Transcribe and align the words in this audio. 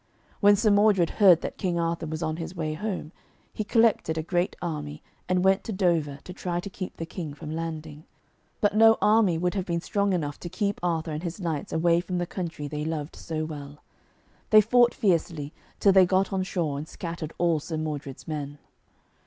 When 0.39 0.55
Sir 0.55 0.71
Modred 0.71 1.11
heard 1.21 1.41
that 1.41 1.59
King 1.59 1.79
Arthur 1.79 2.07
was 2.07 2.23
on 2.23 2.37
his 2.37 2.55
way 2.55 2.73
home, 2.73 3.11
he 3.53 3.63
collected 3.63 4.17
a 4.17 4.23
great 4.23 4.55
army 4.59 5.03
and 5.29 5.43
went 5.43 5.63
to 5.65 5.71
Dover 5.71 6.17
to 6.23 6.33
try 6.33 6.59
to 6.59 6.71
keep 6.71 6.97
the 6.97 7.05
King 7.05 7.35
from 7.35 7.51
landing. 7.55 8.05
But 8.61 8.75
no 8.75 8.97
army 8.99 9.37
would 9.37 9.53
have 9.53 9.67
been 9.67 9.79
strong 9.79 10.13
enough 10.13 10.39
to 10.39 10.49
keep 10.49 10.79
Arthur 10.81 11.11
and 11.11 11.21
his 11.21 11.39
knights 11.39 11.71
away 11.71 11.99
from 12.01 12.17
the 12.17 12.25
country 12.25 12.67
they 12.67 12.83
loved 12.83 13.15
so 13.15 13.45
well. 13.45 13.83
They 14.49 14.59
fought 14.59 14.95
fiercely 14.95 15.53
till 15.79 15.91
they 15.93 16.07
got 16.07 16.33
on 16.33 16.41
shore 16.41 16.79
and 16.79 16.87
scattered 16.87 17.33
all 17.37 17.59
Sir 17.59 17.77
Modred's 17.77 18.27
men. 18.27 18.57